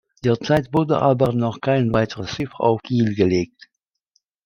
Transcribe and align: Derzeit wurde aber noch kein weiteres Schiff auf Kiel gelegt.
Derzeit 0.23 0.73
wurde 0.73 0.99
aber 0.99 1.31
noch 1.31 1.61
kein 1.61 1.93
weiteres 1.93 2.31
Schiff 2.31 2.49
auf 2.55 2.81
Kiel 2.81 3.13
gelegt. 3.13 3.69